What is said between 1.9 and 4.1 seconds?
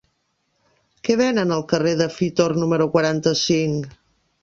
de Fitor número quaranta-cinc?